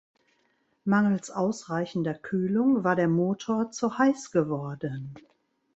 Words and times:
Mangels 0.83 1.29
ausreichender 1.29 2.15
Kühlung 2.15 2.83
war 2.83 2.95
der 2.95 3.07
Motor 3.07 3.69
zu 3.69 3.99
heiß 3.99 4.31
geworden. 4.31 5.13